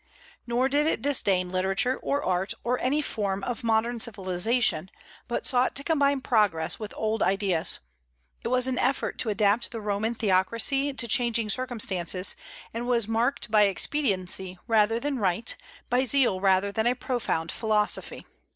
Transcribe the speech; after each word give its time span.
Nor 0.47 0.67
did 0.67 0.87
it 0.87 1.03
disdain 1.03 1.51
literature 1.51 1.95
or 1.95 2.23
art, 2.23 2.55
or 2.63 2.79
any 2.81 3.03
form 3.03 3.43
of 3.43 3.63
modern 3.63 3.99
civilization, 3.99 4.89
but 5.27 5.45
sought 5.45 5.75
to 5.75 5.83
combine 5.83 6.21
progress 6.21 6.79
with 6.79 6.91
old 6.97 7.21
ideas; 7.21 7.81
it 8.43 8.47
was 8.47 8.67
an 8.67 8.79
effort 8.79 9.19
to 9.19 9.29
adapt 9.29 9.69
the 9.69 9.79
Roman 9.79 10.15
theocracy 10.15 10.91
to 10.91 11.07
changing 11.07 11.51
circumstances, 11.51 12.35
and 12.73 12.87
was 12.87 13.07
marked 13.07 13.51
by 13.51 13.65
expediency 13.65 14.57
rather 14.65 14.99
than 14.99 15.19
right, 15.19 15.55
by 15.87 16.03
zeal 16.03 16.39
rather 16.41 16.71
than 16.71 16.87
a 16.87 16.95
profound 16.95 17.51
philosophy. 17.51 18.25